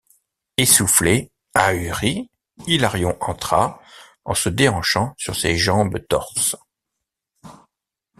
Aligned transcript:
Essoufflé, 0.57 1.31
ahuri, 1.53 2.31
Hilarion 2.65 3.15
entra, 3.21 3.79
en 4.25 4.33
se 4.33 4.49
déhanchant 4.49 5.13
sur 5.15 5.35
ses 5.35 5.55
jambes 5.55 5.99
torses. 6.07 6.55